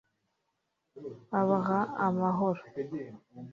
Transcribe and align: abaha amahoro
abaha 1.39 1.79
amahoro 2.05 2.61